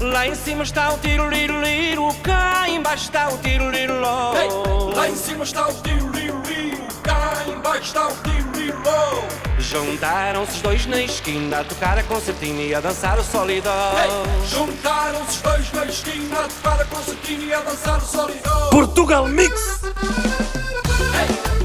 Lá 0.00 0.28
em 0.28 0.34
cima 0.34 0.62
está 0.62 0.92
o 0.92 0.98
tiro 0.98 1.28
liro 1.28 1.60
liro, 1.60 2.14
cá 2.22 2.68
embaixo 2.68 3.04
está 3.04 3.28
o 3.28 3.38
tiro 3.38 3.68
liro 3.68 3.98
lo. 3.98 4.32
Ei, 4.36 4.94
lá 4.94 5.08
em 5.08 5.16
cima 5.16 5.42
está 5.42 5.66
o 5.66 5.74
tiro 5.74 6.08
liro 6.10 6.40
liro, 6.46 6.86
cá 7.02 7.32
embaixo 7.48 7.82
está 7.82 8.06
o 8.06 8.14
tiro 8.22 8.52
liro 8.54 8.78
lo. 8.78 9.28
Juntaram-se 9.58 10.52
os 10.52 10.62
dois 10.62 10.86
na 10.86 11.00
esquina 11.00 11.60
a 11.60 11.64
tocar 11.64 11.98
a 11.98 12.04
concertina 12.04 12.62
e 12.62 12.74
a 12.76 12.80
dançar 12.80 13.18
o 13.18 13.24
solidão. 13.24 13.72
Ei, 13.72 14.46
juntaram-se 14.48 15.30
os 15.30 15.42
dois 15.42 15.72
na 15.72 15.84
esquina 15.86 16.36
a 16.44 16.48
tocar 16.48 16.80
a 16.80 16.84
concertina 16.84 17.42
e 17.42 17.52
a 17.52 17.60
dançar 17.60 17.98
o 17.98 18.06
solidão. 18.06 18.70
Portugal 18.70 19.26
Mix! 19.26 19.80
Lá 21.12 21.57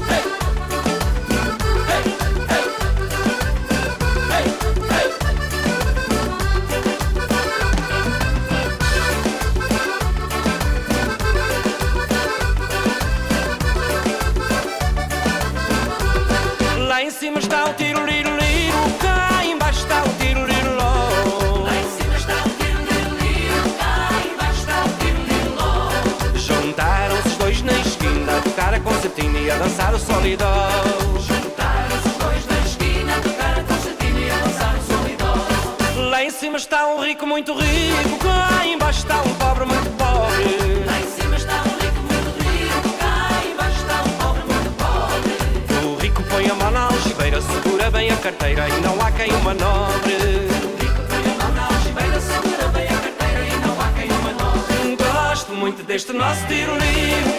solidão. 30.24 31.20
Juntaram-se 31.20 32.08
os 32.08 32.16
dois 32.16 32.46
na 32.46 32.58
esquina 32.66 33.12
tocar 33.22 33.58
a 33.58 33.62
concertina 33.62 34.20
e 34.20 34.30
a 34.30 34.36
dançar 34.38 34.74
o 34.74 34.82
solidão. 34.82 36.08
Lá 36.10 36.24
em 36.24 36.30
cima 36.30 36.56
está 36.56 36.86
um 36.86 37.04
rico 37.04 37.26
muito 37.26 37.52
rico, 37.52 38.18
cá 38.20 38.66
embaixo 38.66 39.00
está 39.00 39.20
um 39.20 39.34
pobre 39.34 39.66
muito 39.66 39.90
pobre. 39.98 40.84
Lá 40.86 40.98
em 40.98 41.20
cima 41.20 41.36
está 41.36 41.56
um 41.56 41.76
rico 41.78 42.00
muito 42.08 42.30
rico, 42.40 42.88
cá 42.98 43.28
embaixo 43.52 43.80
está 43.82 44.02
um 44.02 44.12
pobre 44.16 44.42
muito 44.44 44.70
pobre. 44.78 45.86
O 45.86 45.96
rico 46.00 46.22
põe 46.22 46.48
a 46.48 46.54
mão 46.54 46.70
na 46.70 46.86
algibeira, 46.86 47.42
segura 47.42 47.90
bem 47.90 48.10
a 48.10 48.16
carteira 48.16 48.66
e 48.66 48.80
não 48.80 48.98
há 49.02 49.12
quem 49.12 49.30
o 49.30 49.42
manobre. 49.42 50.14
O 50.64 50.76
rico 50.80 51.02
põe 51.06 51.32
a 51.32 51.44
mão 51.44 51.52
na 51.52 51.66
algibeira, 51.66 52.20
segura 52.20 52.68
bem 52.68 52.86
a 52.88 52.98
carteira 52.98 53.44
e 53.44 53.56
não 53.66 53.78
há 53.78 53.92
quem 53.92 54.10
o 54.10 54.22
manobre. 54.22 54.96
Gosto 54.96 55.52
muito 55.52 55.82
deste 55.82 56.14
nosso 56.14 56.46
tiro 56.46 56.72
livre, 56.78 57.32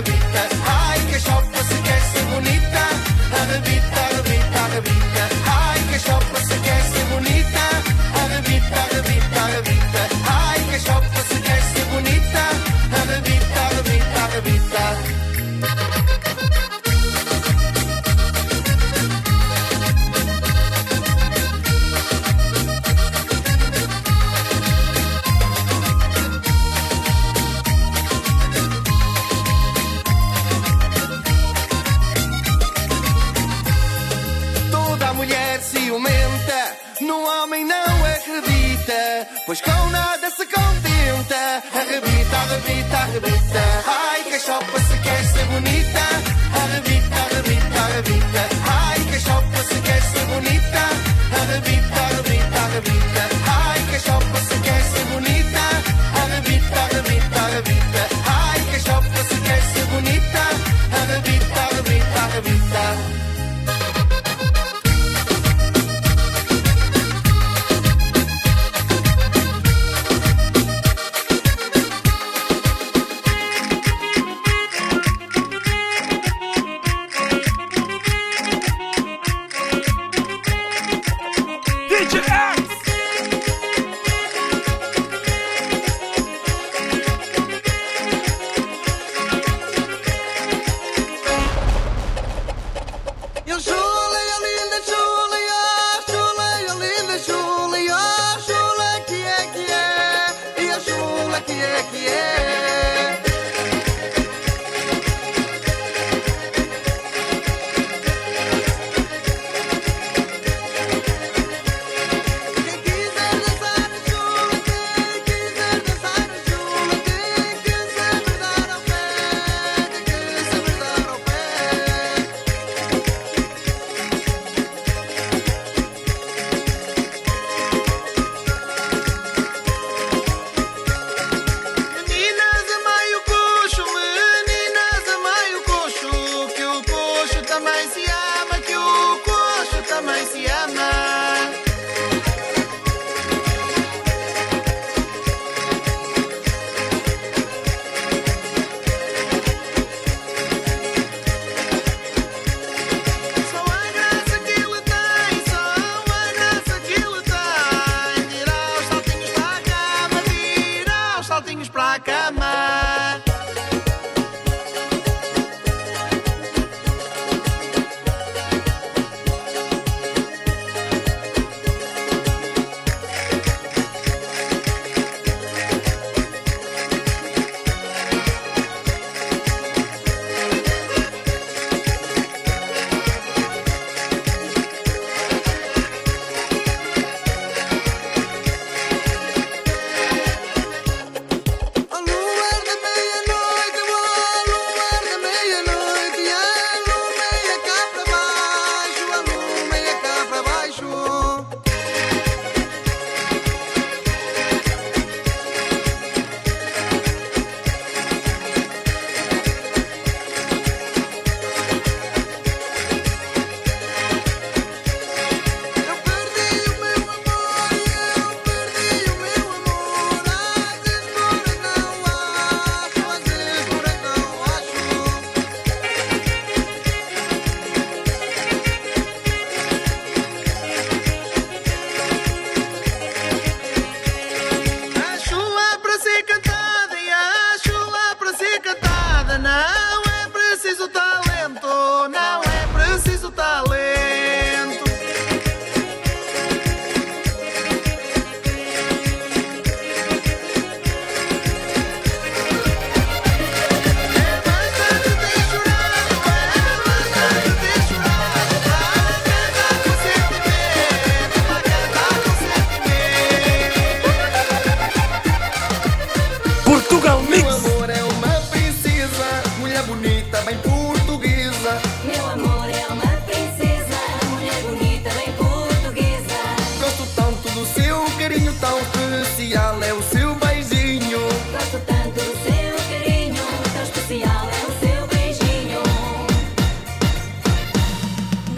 every 0.00 0.14
time. 0.32 0.39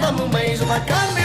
Dá-me 0.03 0.21
um 0.23 0.29
beijo 0.29 0.67
bacana, 0.67 1.22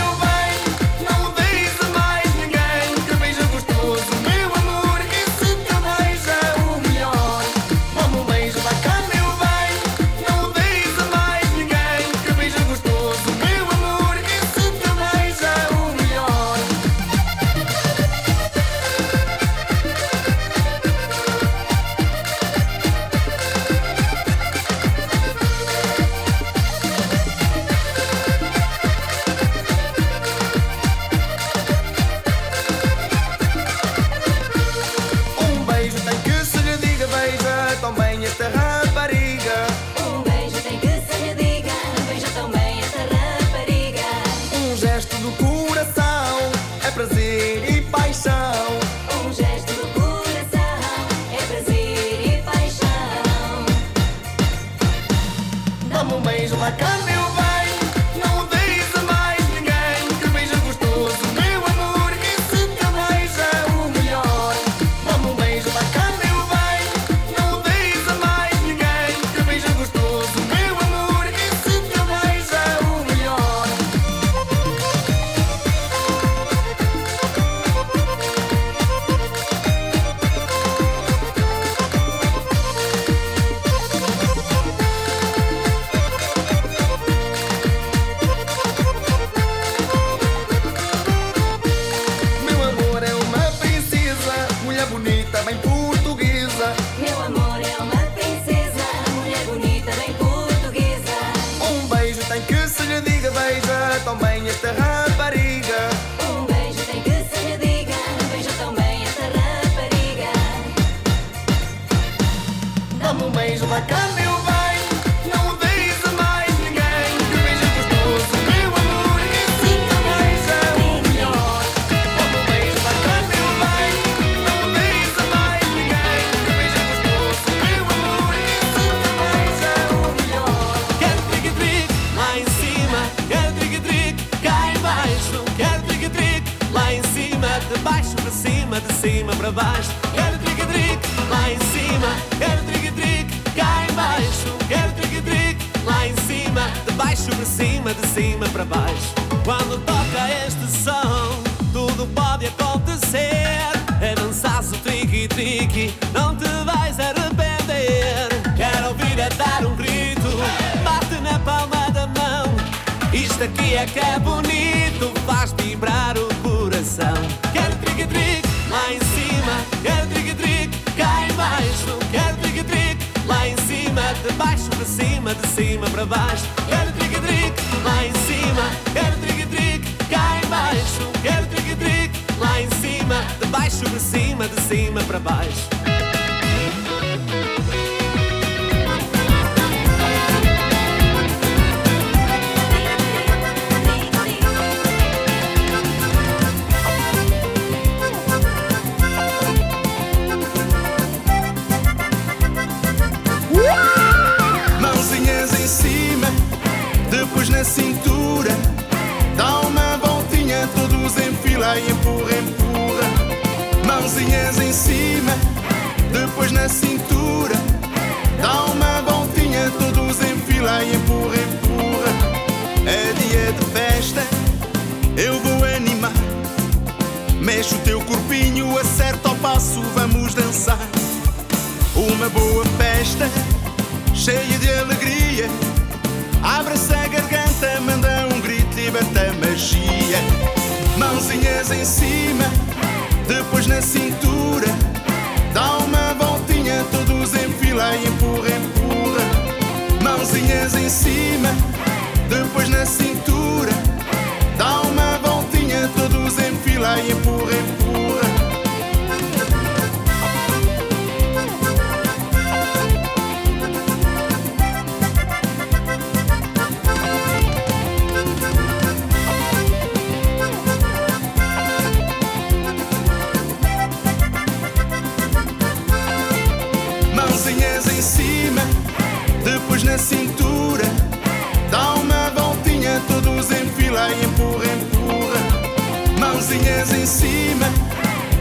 Mãozinhas 286.58 286.92
em 286.92 287.06
cima, 287.06 287.66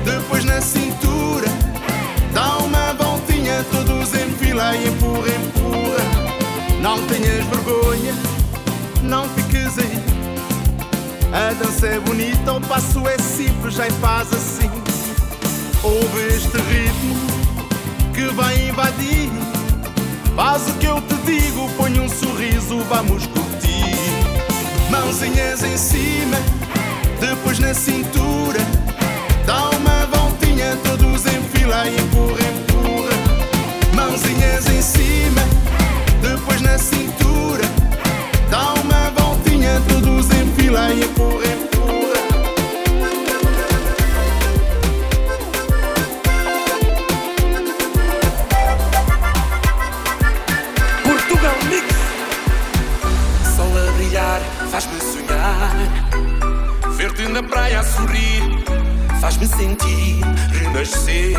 depois 0.04 0.44
na 0.44 0.60
cintura. 0.60 1.46
Dá 2.32 2.56
uma 2.58 2.94
voltinha, 2.94 3.64
todos 3.70 4.14
em 4.14 4.30
fila 4.38 4.74
e 4.74 4.88
empurra, 4.88 5.28
empurra. 5.28 6.80
Não 6.80 6.98
tenhas 7.06 7.44
vergonha, 7.46 8.14
não 9.02 9.28
fiques 9.30 9.78
aí. 9.78 10.02
A 11.32 11.52
dança 11.52 11.88
é 11.88 12.00
bonita, 12.00 12.54
o 12.54 12.60
passo 12.62 13.06
é 13.06 13.18
simples, 13.18 13.74
já 13.74 13.90
faz 14.00 14.32
assim. 14.32 14.70
Ouve 15.82 16.26
este 16.28 16.56
ritmo 16.56 17.16
que 18.14 18.32
vai 18.34 18.68
invadir. 18.68 19.30
Faz 20.34 20.68
o 20.68 20.72
que 20.74 20.86
eu 20.86 21.02
te 21.02 21.14
digo, 21.26 21.68
põe 21.76 22.00
um 22.00 22.08
sorriso, 22.08 22.78
vamos 22.88 23.26
curtir. 23.26 23.96
Mãozinhas 24.90 25.62
em 25.64 25.76
cima, 25.76 26.36
depois 27.20 27.58
na 27.58 27.74
cintura. 27.74 28.60
Dá 29.44 29.70
uma 29.70 30.06
voltinha, 30.06 30.76
todos 30.84 31.26
em 31.26 31.42
fila 31.50 31.88
empurra, 31.88 32.40
empurra. 32.54 33.94
Mãozinhas 33.94 34.66
em 34.68 34.82
cima, 34.82 35.42
depois 36.22 36.60
na 36.60 36.78
cintura. 36.78 37.25
Na 57.36 57.42
praia 57.42 57.80
a 57.80 57.84
sorrir 57.84 58.64
faz-me 59.20 59.46
sentir 59.46 60.22
renascer. 60.52 61.36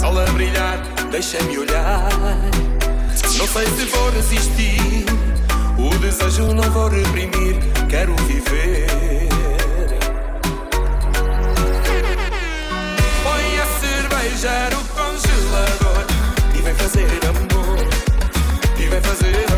Sol 0.00 0.18
a 0.18 0.24
brilhar, 0.32 0.78
deixa-me 1.10 1.58
olhar. 1.58 2.08
Não 3.36 3.46
sei 3.46 3.66
se 3.66 3.84
vou 3.84 4.10
resistir. 4.10 5.04
O 5.76 5.94
desejo 5.98 6.54
não 6.54 6.62
vou 6.70 6.88
reprimir. 6.88 7.56
Quero 7.90 8.16
viver. 8.24 8.88
Põe 13.22 13.60
a 13.60 13.66
cerveja 13.82 14.70
no 14.70 14.84
congelador 14.94 16.06
e 16.56 16.62
vem 16.62 16.74
fazer 16.74 17.20
amor. 17.28 17.78
E 18.78 18.88
vem 18.88 19.00
fazer 19.02 19.51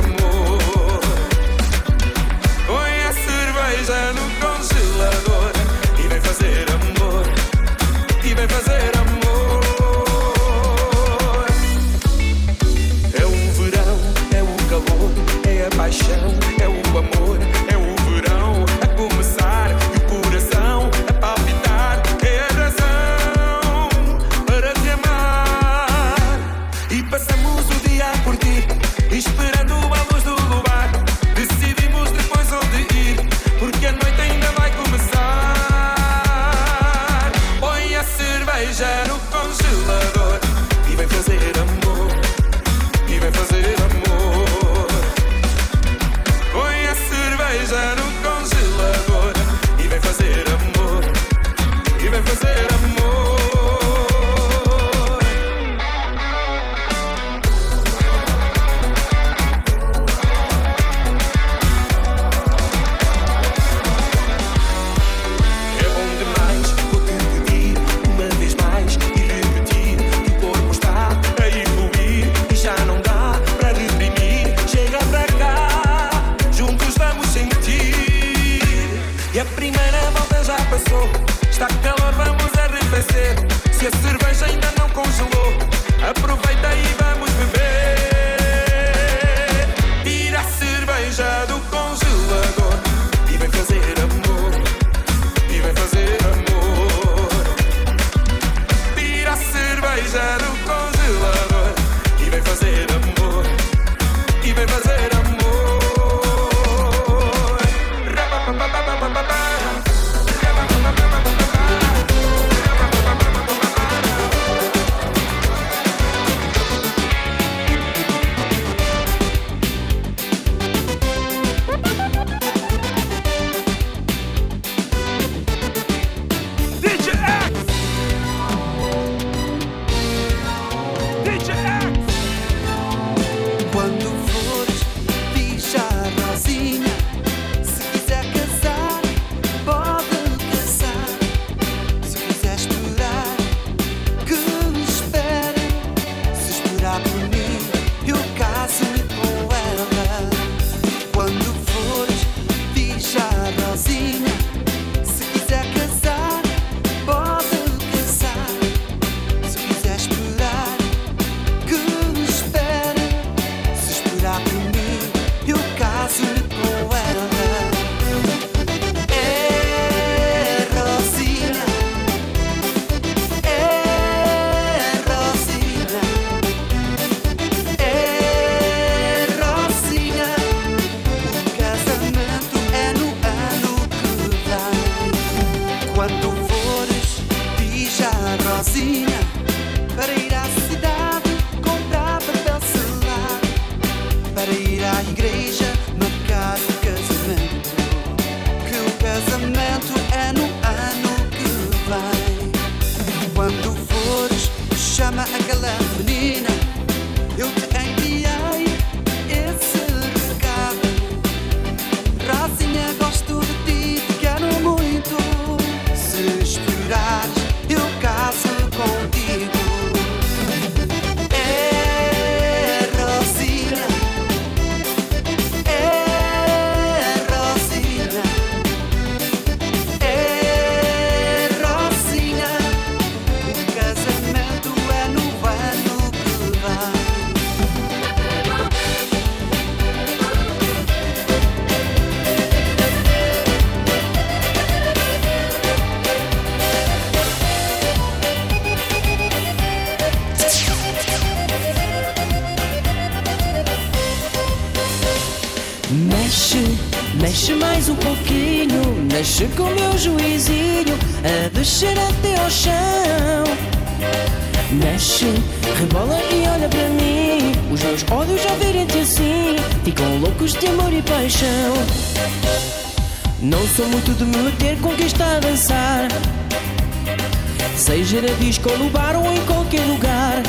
ou 278.71 278.79
no 278.79 278.91
bar 278.91 279.17
ou 279.17 279.33
em 279.33 279.41
qualquer 279.47 279.85
lugar. 279.87 280.43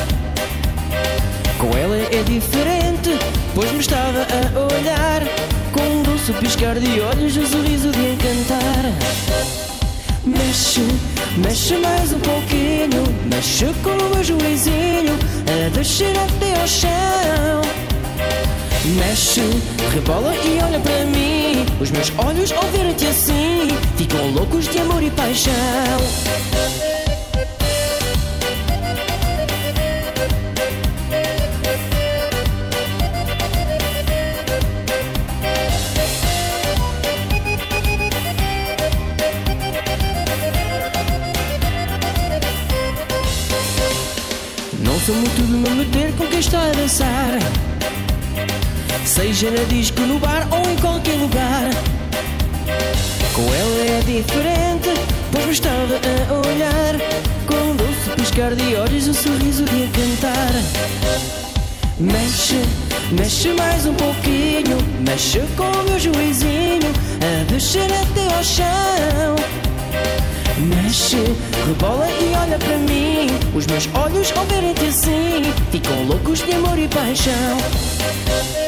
Com 1.58 1.78
ela 1.78 1.96
é 1.98 2.24
diferente, 2.24 3.18
pois 3.54 3.72
me 3.72 3.80
estava 3.80 4.20
a 4.20 4.76
olhar. 4.76 5.22
Com 5.72 5.82
um 5.82 6.04
doce 6.04 6.32
piscar 6.34 6.80
de 6.80 7.02
olhos, 7.02 7.36
um 7.38 7.46
sorriso 7.46 7.92
de 7.92 8.14
encantar. 8.14 8.86
Mexe, 10.26 10.82
mexe 11.38 11.78
mais 11.78 12.14
um 12.14 12.20
pouquinho, 12.20 13.04
mexe 13.26 13.66
com 13.84 13.92
o 13.92 14.10
meu 14.10 14.24
a 15.66 15.70
descer 15.70 16.14
até 16.18 16.60
ao 16.60 16.68
chão. 16.68 17.62
Mexe, 18.98 19.42
rebola 19.94 20.34
e 20.36 20.60
olha 20.64 20.80
para 20.80 21.06
mim. 21.06 21.66
Os 21.80 21.92
meus 21.92 22.12
olhos 22.18 22.52
ao 22.52 22.64
ver-te 22.72 23.08
assim 23.08 23.68
ficam 23.98 24.32
loucos 24.32 24.68
de 24.68 24.80
amor 24.80 25.04
e 25.04 25.12
paixão. 25.12 25.54
Sou 45.06 45.14
muito 45.14 45.36
de 45.36 45.54
me 45.54 45.70
meter 45.70 46.12
com 46.14 46.26
quem 46.26 46.40
está 46.40 46.64
a 46.64 46.72
dançar. 46.72 47.38
Seja 49.06 49.52
na 49.52 49.64
disco, 49.66 50.02
no 50.02 50.18
bar 50.18 50.48
ou 50.50 50.68
em 50.68 50.76
qualquer 50.78 51.14
lugar. 51.18 51.70
Com 53.36 53.42
ela 53.54 53.86
é 53.86 54.02
diferente 54.04 54.90
Pois 55.32 55.50
estava 55.52 56.00
a 56.28 56.48
olhar. 56.48 56.96
Com 57.46 57.54
um 57.54 57.76
doce 57.76 58.16
piscar 58.16 58.56
de 58.56 58.76
olhos 58.78 59.08
Um 59.08 59.14
sorriso 59.14 59.64
de 59.66 59.84
a 59.84 59.88
cantar. 59.90 60.54
Mexe, 62.00 62.64
mexe 63.12 63.50
mais 63.50 63.86
um 63.86 63.94
pouquinho. 63.94 64.78
Mexe 65.08 65.42
com 65.56 65.70
o 65.70 65.84
meu 65.84 66.00
juizinho 66.00 66.92
A 67.22 67.44
deixar 67.52 67.86
até 67.86 68.34
ao 68.34 68.44
chão. 68.44 69.65
Mexe, 70.58 71.18
rebola 71.68 72.08
e 72.10 72.34
olha 72.36 72.58
para 72.58 72.78
mim. 72.78 73.28
Os 73.54 73.68
meus 73.68 73.90
olhos 73.94 74.32
ao 74.38 74.46
verem-te 74.46 74.86
assim 74.86 75.44
ficam 75.70 76.04
loucos 76.06 76.40
de 76.44 76.54
amor 76.54 76.80
e 76.80 76.88
paixão. 76.88 78.65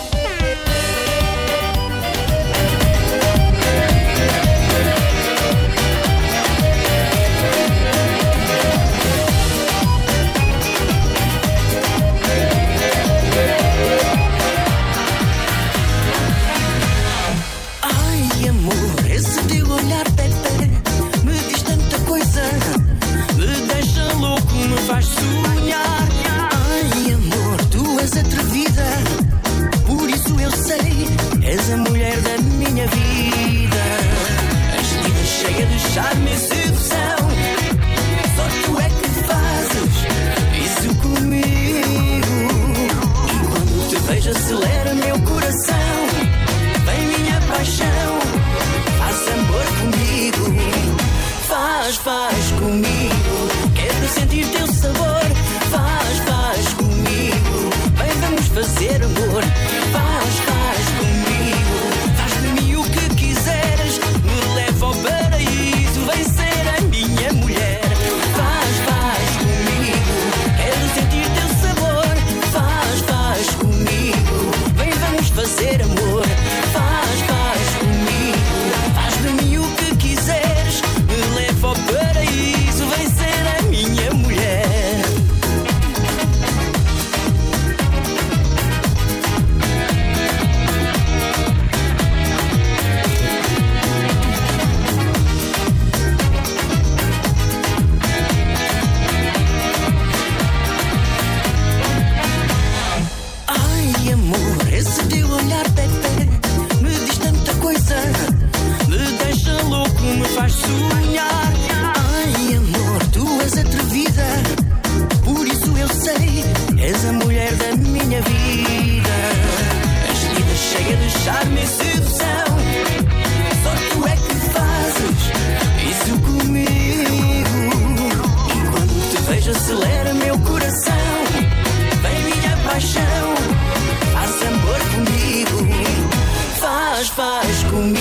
faz 137.17 137.63
comigo. 137.63 137.96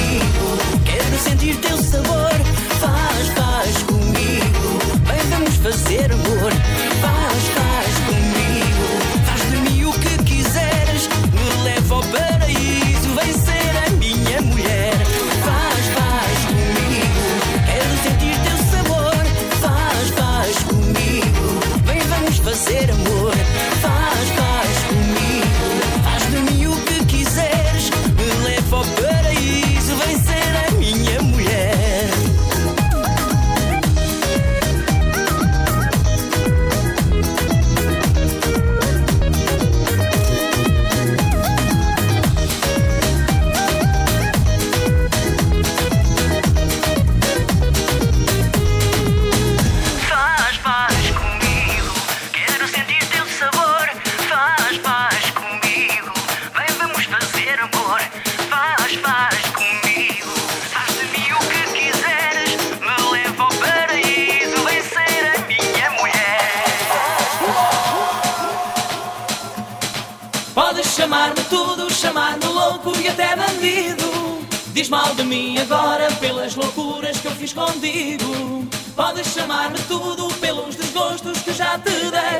Mim 75.26 75.58
agora 75.58 76.10
pelas 76.20 76.54
loucuras 76.54 77.18
que 77.18 77.26
eu 77.26 77.32
fiz 77.32 77.52
contigo. 77.52 78.66
Podes 78.94 79.26
chamar-me 79.26 79.78
tudo 79.88 80.28
pelos 80.40 80.76
desgostos 80.76 81.38
que 81.40 81.52
já 81.52 81.78
te 81.78 81.90
dei. 81.90 82.38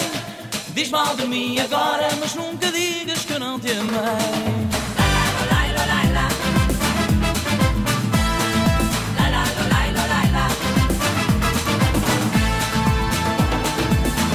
Diz 0.68 0.90
mal 0.90 1.16
de 1.16 1.26
mim 1.26 1.58
agora, 1.58 2.08
mas 2.20 2.34
nunca 2.34 2.70
digas 2.70 3.24
que 3.24 3.32
eu 3.32 3.40
não 3.40 3.58
te 3.58 3.72
amei. 3.72 4.66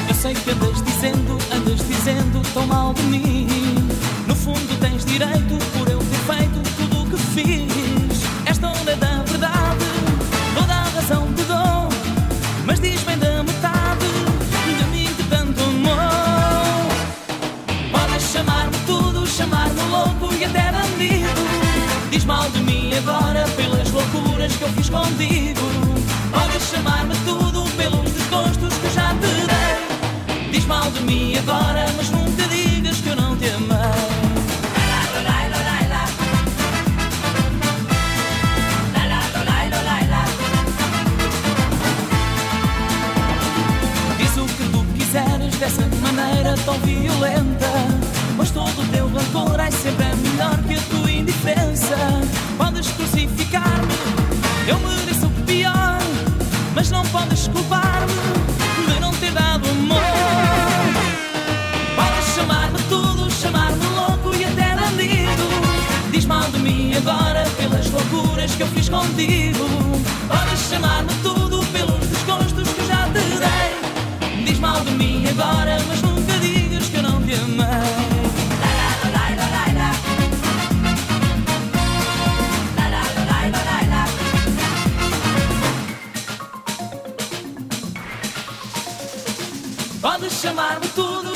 Eu 0.08 0.16
sei 0.16 0.34
que 0.34 0.52
andas 0.52 0.82
dizendo, 0.84 1.38
andas 1.56 1.88
dizendo 1.88 2.54
tão 2.54 2.68
mal 2.68 2.94
de 2.94 3.04
mim. 3.04 3.31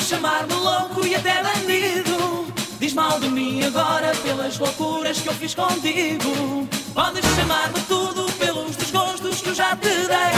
Chamar-me 0.05 0.53
louco 0.53 1.03
e 1.03 1.15
até 1.15 1.41
bandido. 1.41 2.45
Diz 2.79 2.93
mal 2.93 3.19
de 3.19 3.27
mim 3.27 3.63
agora 3.63 4.11
pelas 4.23 4.59
loucuras 4.59 5.19
que 5.19 5.27
eu 5.27 5.33
fiz 5.33 5.55
contigo. 5.55 6.67
Podes 6.93 7.25
chamar-me 7.35 7.79
tudo 7.87 8.31
pelos 8.33 8.75
desgostos 8.75 9.41
que 9.41 9.49
eu 9.49 9.55
já 9.55 9.75
te 9.75 9.89
dei. 9.89 10.35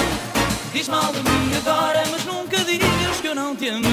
Diz 0.72 0.88
mal 0.88 1.12
de 1.12 1.20
mim 1.20 1.52
agora, 1.58 2.02
mas 2.10 2.24
nunca 2.24 2.58
digas 2.64 3.20
que 3.20 3.28
eu 3.28 3.36
não 3.36 3.58
te 3.58 3.68
amei. 3.68 3.92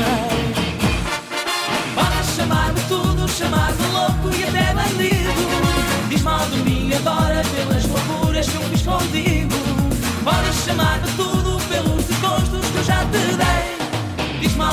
Podes 1.97 2.37
chamar-me 2.37 2.81
tudo, 2.83 3.29
chamar-me 3.29 3.87
louco 3.89 4.39
e 4.39 4.45
até 4.45 4.73
bandido. 4.75 6.09
Diz 6.09 6.23
mal 6.23 6.47
de 6.51 6.59
mim 6.59 6.93
agora 6.95 7.43
pelas 7.43 7.85
loucuras 7.85 8.49
que 8.49 8.55
eu 8.55 8.63
fiz 8.63 8.83
contigo. 8.83 9.57
Podes 10.23 10.57
chamar-me 10.65 11.11
tudo 11.17 11.59
pelos 11.69 12.05
desgostos 12.05 12.71
que 12.71 12.77
eu 12.77 12.85
já 12.85 13.01
te 13.07 13.37
dei. 13.37 13.54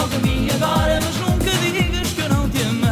Mal 0.02 0.10
de 0.10 0.18
mim 0.28 0.48
agora, 0.56 1.00
mas 1.00 1.16
nunca 1.18 1.52
digas 1.58 2.08
que 2.08 2.22
eu 2.22 2.30
não 2.30 2.50
te 2.50 2.64
amei. 2.64 2.90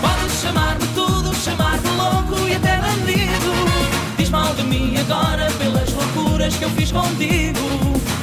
Podes 0.00 0.40
chamar-me 0.42 0.84
tudo, 0.88 1.32
chamar-me 1.32 1.88
louco 1.90 2.48
e 2.48 2.56
até 2.56 2.76
bandido. 2.78 3.52
Diz 4.16 4.28
mal 4.28 4.52
de 4.54 4.64
mim 4.64 4.96
agora 4.98 5.48
pelas 5.52 5.88
loucuras 5.92 6.56
que 6.56 6.64
eu 6.64 6.70
fiz 6.70 6.90
contigo. 6.90 7.60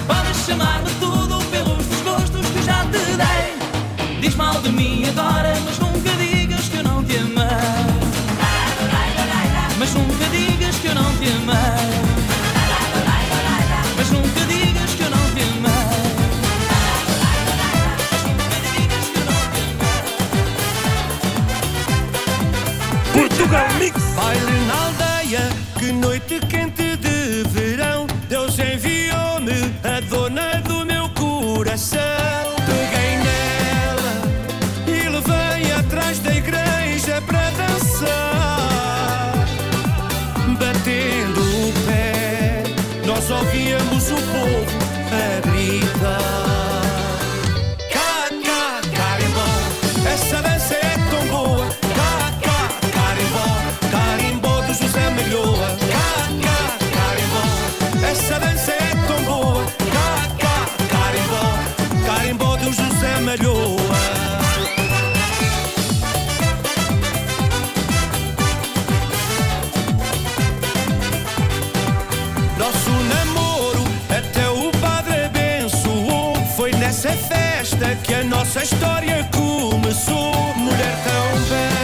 Podes 0.07 0.45
chamar-me 0.45 0.89
tudo 0.99 1.39
pelos 1.51 1.85
desgostos 1.85 2.45
que 2.47 2.63
já 2.63 2.83
te 2.83 2.99
dei. 3.15 4.19
Diz 4.19 4.35
mal 4.35 4.59
de 4.59 4.73
mim 4.73 5.05
agora, 5.07 5.53
mas 5.63 5.79
nunca 5.79 6.09
digas 6.17 6.67
que 6.67 6.75
eu 6.75 6.83
não 6.83 7.01
te 7.01 7.15
amei. 7.15 7.45
Mas 9.79 9.93
nunca 9.93 10.25
digas 10.33 10.75
que 10.75 10.87
eu 10.87 10.95
não 10.95 11.15
te 11.15 11.29
amei. 11.29 11.95
Mas 13.95 14.11
nunca 14.11 14.45
digas 14.49 14.74
Portugal 23.45 23.67
Mix. 23.79 23.95
Baile 24.15 24.59
na 24.67 24.85
aldeia, 24.85 25.49
que 25.77 25.91
noite 25.91 26.39
quente 26.47 26.84
cá, 55.31 56.77
carimbó, 56.95 57.43
essa 58.11 58.39
dança 58.39 58.71
é 58.71 58.95
tão 59.07 59.23
boa. 59.23 59.65
Cá, 59.93 60.09
cá, 60.39 60.57
carimbó, 60.91 61.45
carimbó 62.05 62.55
do 62.57 62.65
José 62.71 63.19
Melhoa. 63.21 63.95
Nosso 72.57 72.91
namoro 73.09 73.83
até 74.09 74.47
o 74.49 74.71
padre 74.79 75.25
abençoou. 75.25 76.35
Foi 76.55 76.71
nessa 76.73 77.11
festa 77.11 77.95
que 78.03 78.13
a 78.13 78.23
nossa 78.23 78.63
história 78.63 79.27
começou. 79.33 80.33
Mulher 80.55 80.95
tão 81.03 81.41
bela, 81.49 81.74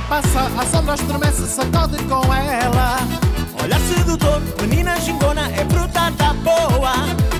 passa, 0.00 0.50
a 0.58 0.66
sombra 0.66 0.94
estremece, 0.94 1.46
sacode 1.46 2.02
com 2.04 2.32
ela. 2.34 2.98
Olhar 3.62 3.80
sedutor, 3.80 4.40
menina 4.60 4.98
gingona, 5.00 5.48
é 5.50 5.64
fruta 5.64 6.10
da 6.12 6.32
boa. 6.34 6.92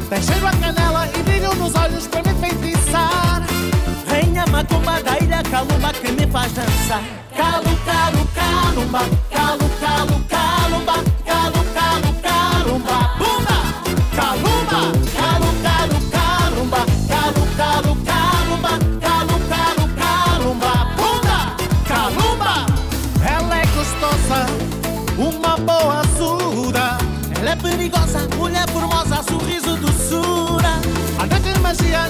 Tem 0.09 0.23
cheiro 0.23 0.47
a 0.47 0.51
canela 0.53 1.09
e 1.15 1.23
brilho 1.23 1.55
nos 1.55 1.75
olhos 1.75 2.07
para 2.07 2.23
me 2.23 2.31
enfeitiçar. 2.31 3.43
Rainha 4.09 4.47
macumba 4.47 5.03
da 5.03 5.19
ilha 5.19 5.43
calumba 5.43 5.93
que 5.93 6.13
me 6.13 6.27
faz 6.27 6.53
dançar. 6.53 7.03
Calu, 7.37 7.77
calu, 7.85 8.29
calumba, 8.35 9.01
calu, 9.31 9.71
calu, 9.81 10.25
calumba, 10.29 10.93
calu, 10.93 11.05
calu, 11.25 11.53
calumba. 11.53 11.66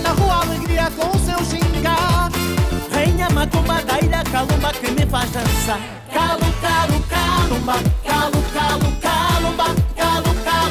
Na 0.03 0.13
rua, 0.13 0.43
alegria 0.43 0.91
com 0.97 1.09
o 1.17 1.21
seu 1.21 1.45
gingar. 1.45 2.31
Rainha 2.93 3.29
macumba 3.31 3.83
da 3.83 3.99
ilha 4.01 4.23
calumba 4.25 4.73
que 4.73 4.91
me 4.91 5.07
faz 5.07 5.31
dançar. 5.31 5.81
Calu, 6.13 6.47
calu, 6.61 7.01
calumba, 7.09 7.75
calu, 8.05 8.43
calu, 8.55 8.93
calumba, 9.01 9.65
calu, 9.97 10.35
calu, 10.45 10.66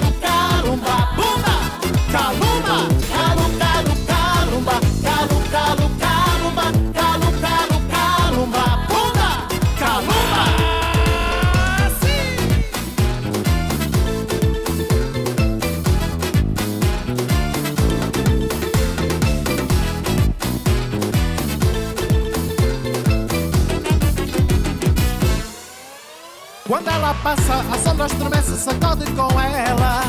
passa, 27.25 27.55
a 27.73 27.77
sombra 27.79 28.05
estremece, 28.05 28.55
sacode 28.55 29.03
com 29.13 29.41
ela. 29.41 30.03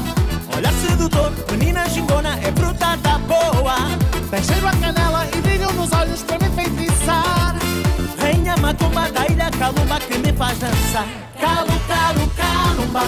Olhar 0.55 0.73
sedutor, 0.75 1.33
menina 1.51 1.89
gingona, 1.89 2.39
é 2.41 2.53
fruta 2.53 2.95
da 2.99 3.19
boa. 3.21 3.77
Tem 4.31 4.43
cheiro 4.43 4.69
a 4.69 4.73
canela 4.73 5.27
e 5.35 5.41
brilho 5.41 5.73
nos 5.73 5.91
olhos 5.93 6.23
para 6.23 6.39
me 6.39 6.49
enfeitiçar. 6.49 7.57
Rainha 8.21 8.55
macumba 8.59 9.11
da 9.11 9.27
ilha 9.29 9.51
calumba 9.59 9.99
que 9.99 10.19
me 10.19 10.31
faz 10.35 10.59
dançar. 10.59 11.07
Calu, 11.41 11.81
calu, 11.89 12.31
calumba, 12.37 13.01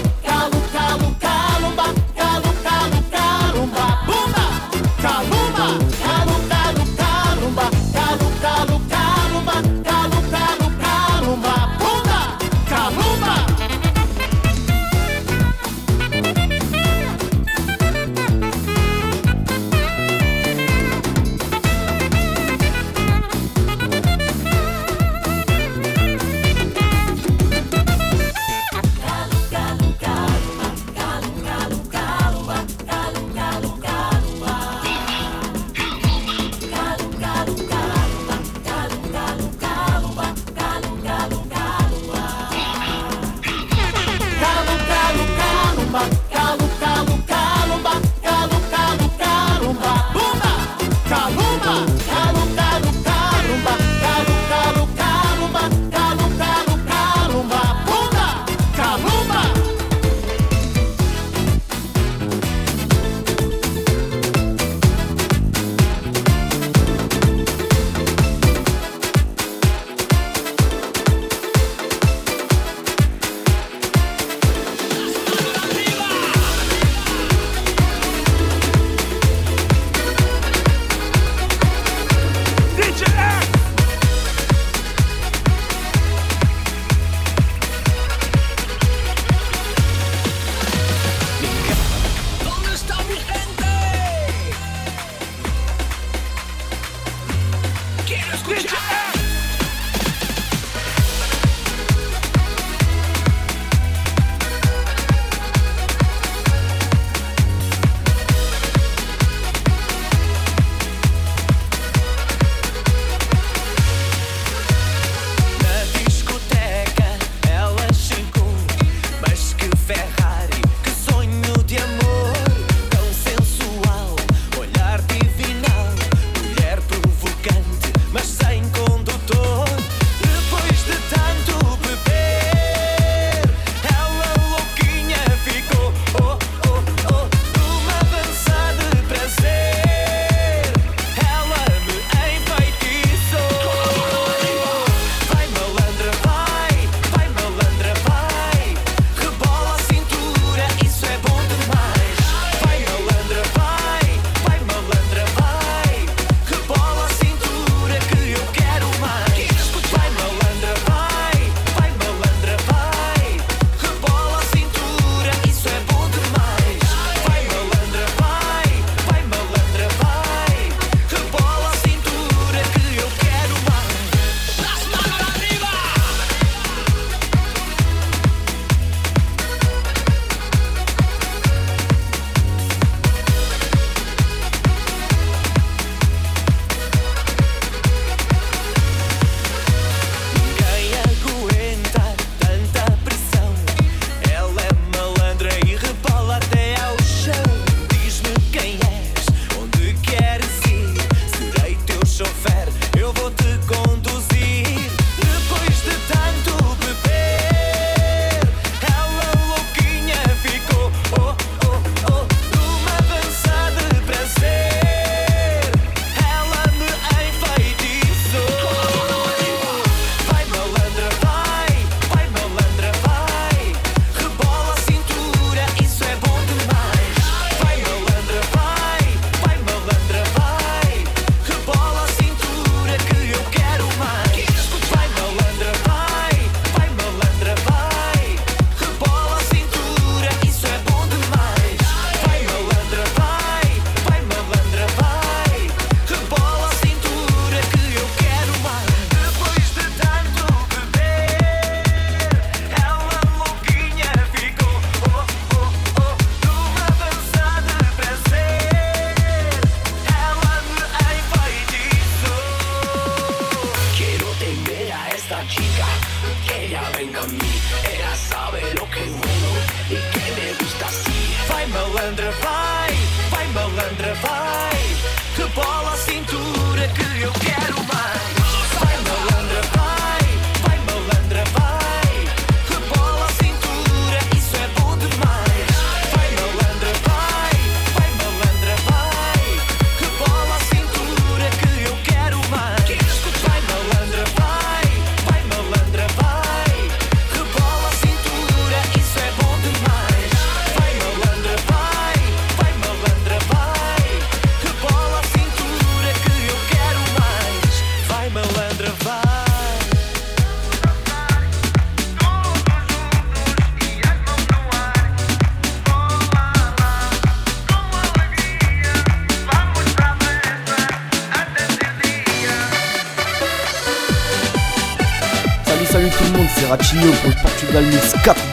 Bitch, 98.49 98.88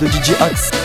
Mix 0.06 0.12
4 0.12 0.12
de 0.12 0.20
DJ 0.20 0.36
Axe. 0.40 0.85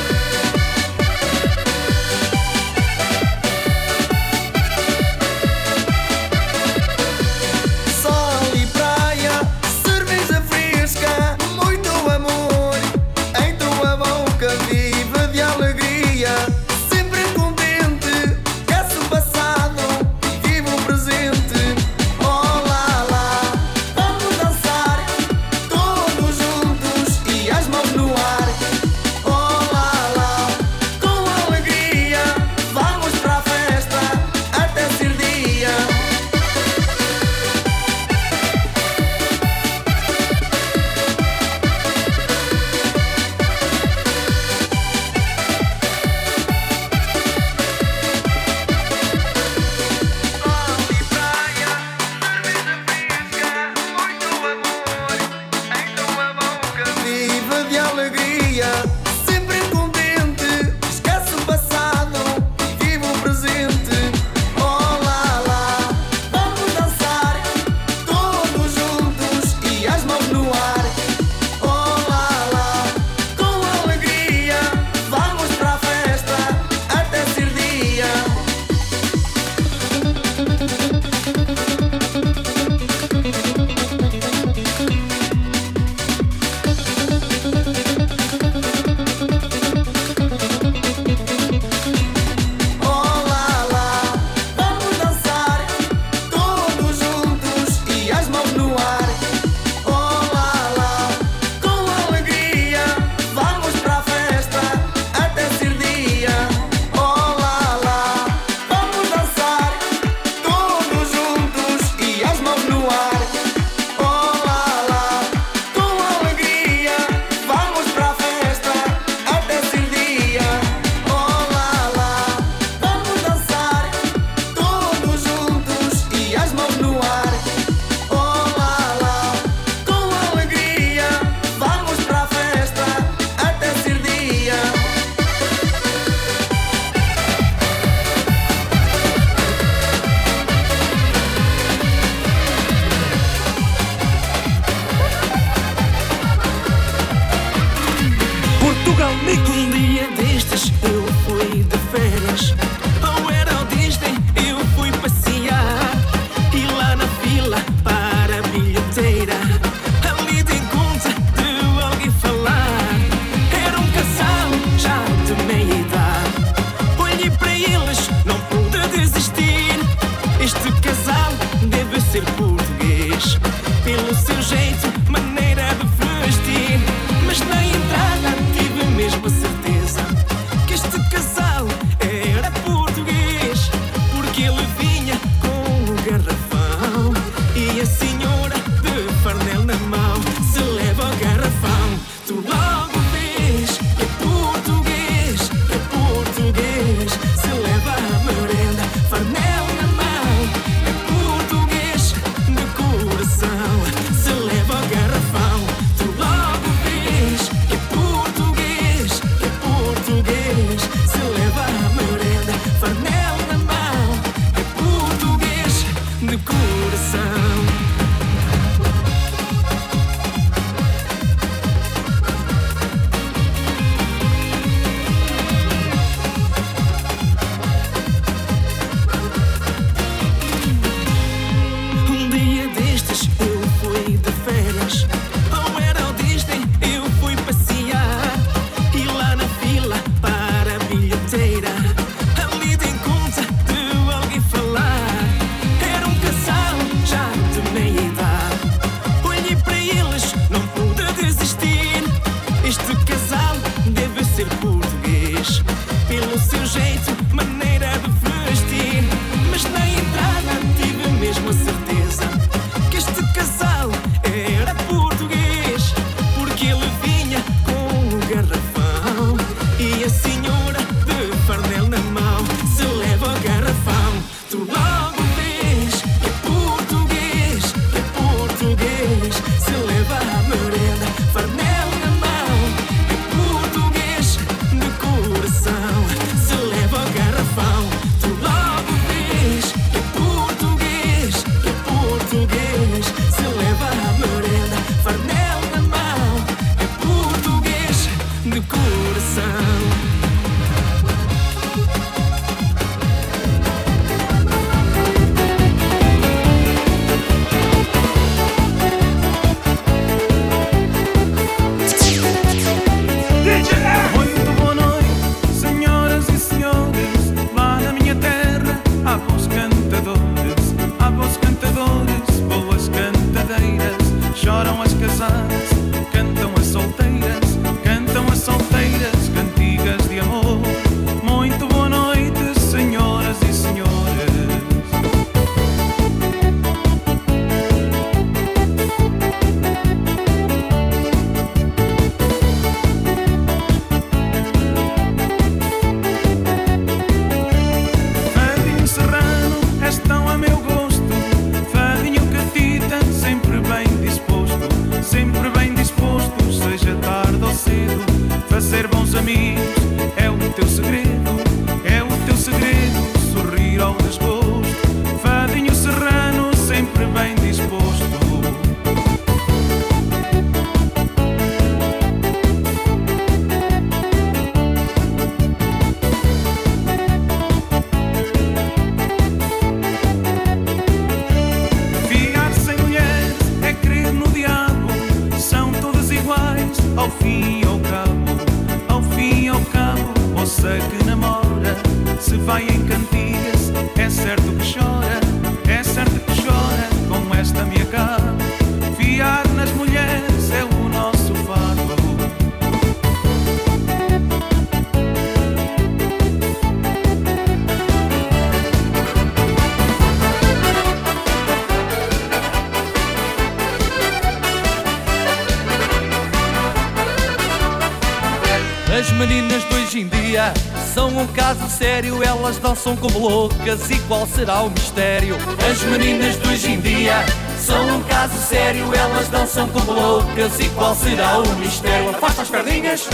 Sério, 421.81 422.22
elas 422.22 422.59
dançam 422.59 422.95
como 422.95 423.18
loucas 423.18 423.89
e 423.89 423.99
qual 424.01 424.26
será 424.26 424.61
o 424.61 424.68
mistério? 424.68 425.35
As 425.66 425.83
meninas 425.85 426.39
de 426.39 426.47
hoje 426.47 426.72
em 426.72 426.78
dia 426.78 427.24
são 427.59 427.97
um 427.97 428.03
caso 428.03 428.37
sério, 428.37 428.95
elas 428.95 429.28
dançam 429.28 429.66
como 429.68 429.91
loucas 429.91 430.61
e 430.61 430.68
qual 430.74 430.95
será 430.95 431.39
o 431.39 431.57
mistério? 431.57 432.11
Afasta 432.11 432.43
as 432.43 432.51
perninhas, 432.51 433.09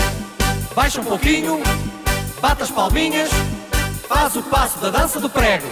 baixa 0.75 0.99
um 0.99 1.05
pouquinho, 1.05 1.63
bate 2.41 2.63
as 2.63 2.69
palminhas, 2.69 3.29
faz 4.05 4.35
o 4.35 4.43
passo 4.43 4.79
da 4.79 4.89
dança 4.89 5.21
do 5.21 5.29
prego. 5.29 5.67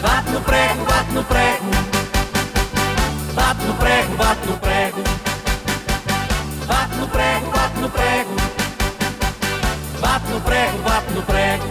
Bate 0.00 0.30
no 0.30 0.40
prego, 0.42 0.84
bate 0.84 1.10
no 1.10 1.24
prego, 1.24 1.70
bate 3.34 3.64
no 3.64 3.74
prego, 3.74 4.14
bate 4.16 4.46
no 4.46 4.56
prego. 4.58 5.02
Bate 6.68 6.94
no 6.96 7.08
prego, 7.08 7.50
bate 7.50 7.80
no 7.80 7.90
prego. 7.90 8.35
Bate 10.26 10.34
no 10.34 10.40
prego, 10.40 10.78
bate 10.78 11.12
no 11.12 11.22
prego. 11.22 11.64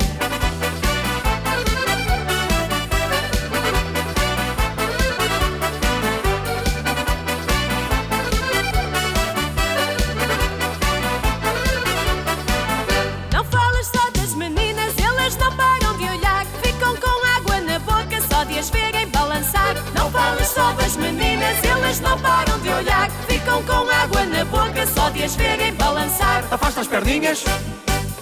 Não 13.34 13.44
falas 13.44 13.88
só 13.88 14.10
das 14.12 14.34
meninas, 14.36 14.94
elas 14.98 15.36
não 15.36 15.52
param 15.58 15.98
de 15.98 16.06
olhar. 16.06 16.46
Ficam 16.64 16.96
com 16.96 17.28
água 17.38 17.60
na 17.60 17.80
boca 17.80 18.22
só 18.30 18.46
de 18.46 18.58
as 18.58 18.70
verem 18.70 19.10
balançar. 19.10 19.76
Não 19.94 20.10
falas 20.10 20.48
só 20.48 20.72
das 20.74 20.96
meninas, 20.96 21.62
elas 21.62 22.00
não 22.00 22.18
param 22.20 22.58
de 22.60 22.70
olhar. 22.70 23.12
Ficam 23.28 23.62
com 23.64 23.90
água 23.90 24.26
na 24.26 24.46
boca 24.46 24.88
só 24.88 25.10
de 25.10 25.24
as 25.24 25.36
verem 25.36 25.74
balançar. 25.74 26.46
Afasta 26.50 26.82
as 26.82 26.88
perninhas, 26.88 27.44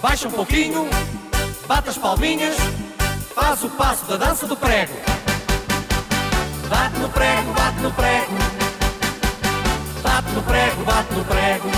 baixa 0.04 0.28
um 0.28 0.32
pouquinho, 0.32 0.86
bate 1.66 1.88
as 1.88 1.96
palminhas, 1.96 2.54
faz 3.34 3.64
o 3.64 3.70
passo 3.70 4.04
da 4.04 4.18
dança 4.18 4.46
do 4.46 4.54
prego. 4.54 4.92
Bate 6.68 6.98
no 6.98 7.08
prego, 7.08 7.52
bate 7.54 7.80
no 7.80 7.90
prego. 7.90 8.32
Bate 10.02 10.30
no 10.32 10.42
prego, 10.42 10.84
bate 10.84 11.14
no 11.14 11.24
prego. 11.24 11.70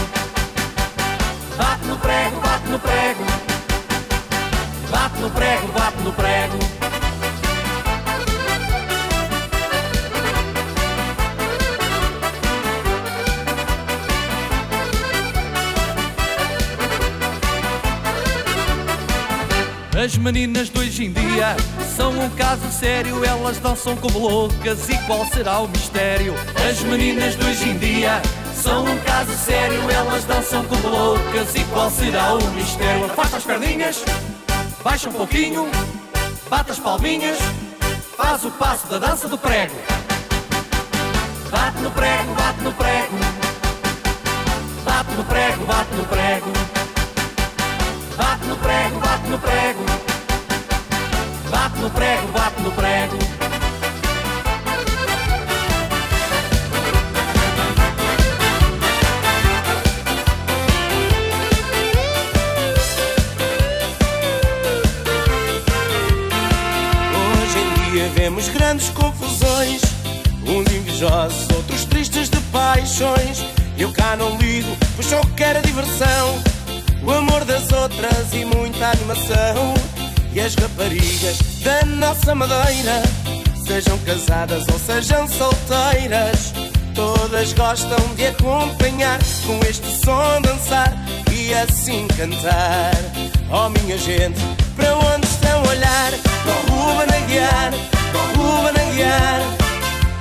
Bate 1.56 1.86
no 1.86 1.96
prego, 1.98 2.40
bate 2.40 2.68
no 2.68 2.78
prego. 2.80 3.24
Bate 4.90 5.20
no 5.20 5.30
prego, 5.30 5.68
bate 5.68 6.02
no 6.02 6.12
prego. 6.12 6.65
As 20.06 20.16
meninas 20.16 20.70
de 20.70 20.78
hoje 20.78 21.04
em 21.06 21.10
dia 21.10 21.56
são 21.96 22.12
um 22.12 22.30
caso 22.30 22.70
sério, 22.70 23.24
elas 23.24 23.58
dançam 23.58 23.96
como 23.96 24.20
loucas 24.20 24.88
e 24.88 24.96
qual 24.98 25.26
será 25.26 25.58
o 25.58 25.66
mistério? 25.66 26.32
As 26.70 26.80
meninas 26.82 27.36
de 27.36 27.44
hoje 27.44 27.70
em 27.70 27.76
dia 27.76 28.22
são 28.54 28.84
um 28.84 28.98
caso 29.00 29.32
sério, 29.32 29.80
elas 29.90 30.22
dançam 30.22 30.64
como 30.66 30.88
loucas 30.88 31.56
e 31.56 31.64
qual 31.72 31.90
será 31.90 32.34
o 32.34 32.50
mistério? 32.52 33.06
Afasta 33.06 33.38
as 33.38 33.42
perninhas, 33.42 34.04
baixa 34.84 35.08
um 35.08 35.12
pouquinho, 35.12 35.68
bate 36.48 36.70
as 36.70 36.78
palminhas, 36.78 37.38
faz 38.16 38.44
o 38.44 38.50
passo 38.52 38.86
da 38.86 38.98
dança 38.98 39.26
do 39.26 39.36
prego, 39.36 39.74
bate 41.50 41.80
no 41.80 41.90
prego, 41.90 42.35
e 78.32 78.44
muita 78.44 78.90
animação. 78.90 79.74
E 80.32 80.40
as 80.40 80.54
raparigas 80.54 81.38
da 81.62 81.84
nossa 81.86 82.34
madeira, 82.34 83.02
sejam 83.66 83.96
casadas 84.00 84.64
ou 84.70 84.78
sejam 84.78 85.26
solteiras, 85.26 86.52
todas 86.94 87.52
gostam 87.54 87.98
de 88.14 88.26
acompanhar 88.26 89.18
com 89.46 89.58
este 89.66 89.86
som 90.04 90.42
dançar 90.42 90.92
e 91.32 91.54
assim 91.54 92.06
cantar. 92.08 92.92
Oh 93.50 93.70
minha 93.70 93.96
gente, 93.96 94.40
para 94.74 94.94
onde 94.96 95.26
estão 95.26 95.64
a 95.64 95.68
olhar? 95.68 96.12
O 96.44 96.70
Ruben 96.70 97.16
a 97.16 97.26
guiar, 97.26 97.70
para 98.12 98.20
o 98.20 98.58
Ruben 98.58 98.82
a 98.82 98.92
guiar. 98.92 99.40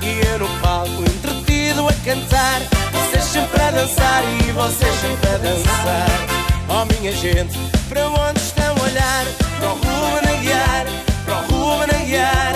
E 0.02 0.28
eu 0.28 0.40
no 0.40 0.48
palco 0.62 1.04
entretido 1.04 1.88
a 1.90 1.94
cantar, 2.06 2.62
vocês 2.94 3.24
sempre 3.26 3.62
a 3.62 3.72
dançar 3.72 4.24
e 4.24 4.52
vocês 4.52 4.96
sempre 5.02 5.30
a 5.30 5.38
dançar. 5.38 6.35
Oh 6.68 6.84
minha 6.86 7.12
gente, 7.12 7.58
para 7.88 8.08
onde 8.10 8.40
estão 8.40 8.76
a 8.76 8.84
olhar? 8.84 9.26
Para 9.60 9.70
o 9.70 9.76
Ruben 9.76 10.34
a 10.34 10.42
guiar, 10.42 10.86
para 11.24 11.36
o 11.36 11.42
Ruben 11.52 11.96
a 11.96 12.06
guiar. 12.06 12.56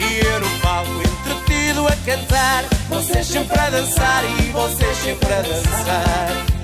E 0.00 0.26
eu 0.26 0.40
no 0.40 0.60
palco 0.60 0.90
entretido 1.00 1.86
a 1.86 1.96
cantar, 2.04 2.64
vocês 2.88 3.26
sempre 3.26 3.58
a 3.58 3.70
dançar 3.70 4.24
e 4.24 4.50
vocês 4.50 4.96
sempre 4.98 5.32
a 5.32 5.42
dançar. 5.42 6.58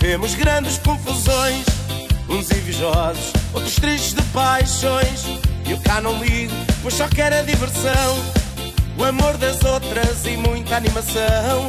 Vemos 0.00 0.34
grandes 0.34 0.76
confusões, 0.78 1.09
invejosos, 2.80 3.32
outros 3.52 3.76
tristes 3.76 4.14
de 4.14 4.22
paixões. 4.32 5.24
Eu 5.68 5.78
cá 5.78 6.00
não 6.00 6.18
ligo, 6.22 6.54
pois 6.82 6.94
só 6.94 7.06
quero 7.08 7.36
a 7.36 7.42
diversão, 7.42 8.18
o 8.98 9.04
amor 9.04 9.36
das 9.36 9.62
outras 9.62 10.24
e 10.24 10.36
muita 10.36 10.76
animação. 10.76 11.68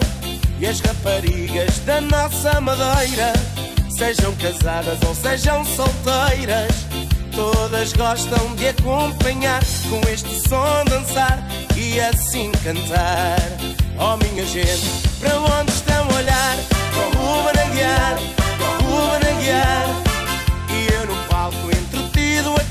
E 0.59 0.65
as 0.65 0.79
raparigas 0.79 1.79
da 1.79 1.99
nossa 2.01 2.61
madeira, 2.61 3.33
sejam 3.89 4.33
casadas 4.35 4.97
ou 5.07 5.13
sejam 5.13 5.65
solteiras, 5.65 6.71
todas 7.35 7.93
gostam 7.93 8.55
de 8.55 8.69
acompanhar 8.69 9.61
com 9.89 10.07
este 10.09 10.47
som 10.47 10.85
dançar 10.85 11.39
e 11.75 11.99
assim 11.99 12.51
cantar. 12.63 13.39
Oh 13.99 14.17
minha 14.17 14.45
gente, 14.45 15.07
para 15.19 15.39
onde 15.39 15.71
estão 15.71 16.07
a 16.09 16.15
olhar? 16.15 16.57
Para 16.93 17.19
o 17.19 17.23
Ruben 17.23 17.61
a 17.61 17.65
guiar, 17.73 18.15
para 18.57 18.67
o 18.67 19.13
Ruben 19.13 20.10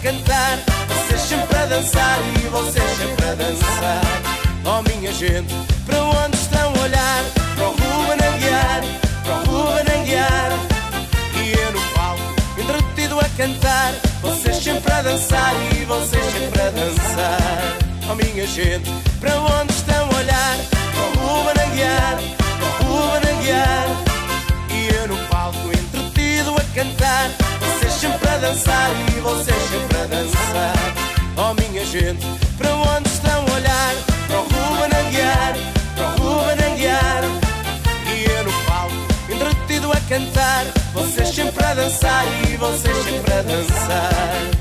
cantar, 0.02 0.58
vocês 0.88 1.20
sempre 1.20 1.56
a 1.56 1.66
dançar 1.66 2.18
e 2.36 2.48
vocês 2.48 2.90
sempre 2.96 3.26
a 3.26 3.34
dançar. 3.34 4.02
Oh 4.64 4.82
minha 4.88 5.12
gente, 5.12 5.54
para 5.86 6.02
onde 6.02 6.36
estão 6.36 6.72
a 6.74 6.82
olhar? 6.82 7.24
Para 7.54 7.68
o 7.68 7.70
Ruben 7.70 8.26
a 8.26 8.36
guiar, 8.38 8.82
para 9.22 9.34
o 9.34 9.44
Ruben 9.44 10.00
a 10.00 10.04
guiar. 10.04 10.52
E 11.36 11.52
eu 11.52 11.72
no 11.72 11.80
palco 11.94 12.22
entretido 12.58 13.20
a 13.20 13.28
cantar, 13.36 13.92
vocês 14.22 14.56
sempre 14.56 14.92
a 14.92 15.02
dançar 15.02 15.52
e 15.74 15.84
vocês 15.84 16.24
sempre 16.32 16.60
a 16.62 16.70
dançar. 16.70 17.78
Oh 18.10 18.14
minha 18.14 18.46
gente, 18.46 18.90
para 19.20 19.38
onde 19.38 19.72
estão 19.72 20.08
a 20.10 20.16
olhar? 20.16 20.56
Para 20.94 21.22
o 21.22 21.26
Ruben 21.26 21.62
a 21.62 21.80
sempre 28.00 28.28
a 28.30 28.38
dançar 28.38 28.90
e 29.14 29.20
vocês 29.20 29.62
sempre 29.68 29.98
a 29.98 30.06
dançar. 30.06 30.74
Oh 31.36 31.52
minha 31.60 31.84
gente, 31.84 32.26
para 32.56 32.74
onde 32.74 33.08
estão 33.10 33.44
a 33.46 33.54
olhar? 33.54 33.94
Para 34.26 34.38
o 34.38 34.42
Ruben 34.42 34.90
para 35.94 36.06
o 36.06 36.40
Ruben 36.40 36.78
E 36.80 38.30
eu 38.30 38.44
no 38.44 38.52
palco, 38.64 38.94
entretido 39.28 39.92
a 39.92 40.00
cantar. 40.08 40.64
Vocês 40.94 41.28
sempre 41.28 41.62
a 41.62 41.74
dançar 41.74 42.24
e 42.48 42.56
vocês 42.56 42.96
sempre 43.04 43.32
a 43.34 43.42
dançar. 43.42 44.59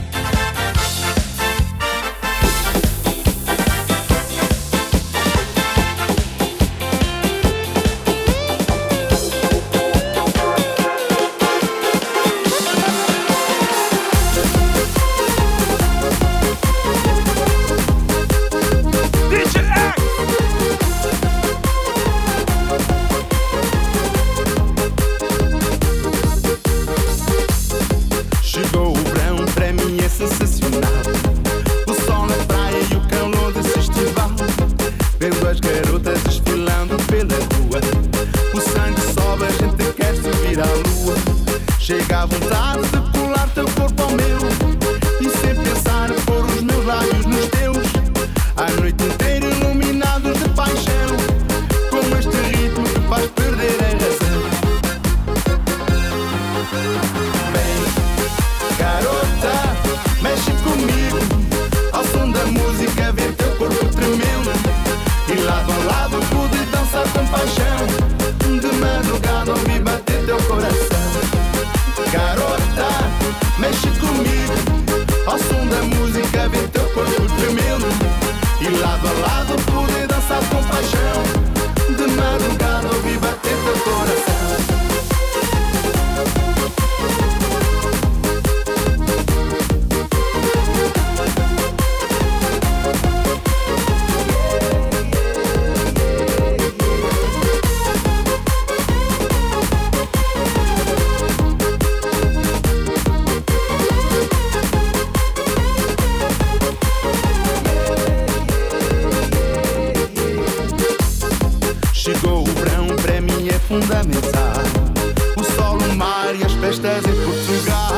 feiras 117.00 117.06
em 117.06 117.24
Portugal, 117.24 117.98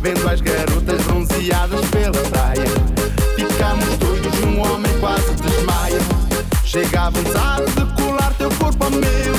vendo 0.00 0.28
as 0.28 0.40
garotas 0.40 1.02
bronzeadas 1.02 1.80
pela 1.90 2.18
praia. 2.30 2.64
ficamos 3.36 3.98
doidos, 3.98 4.38
um 4.40 4.60
homem 4.60 4.92
quase 5.00 5.32
desmaia. 5.34 5.98
Chega 6.64 7.02
a 7.02 7.10
vontade 7.10 7.66
de 7.72 8.02
colar 8.02 8.32
teu 8.34 8.50
corpo 8.50 8.84
a 8.84 8.90
meu. 8.90 9.31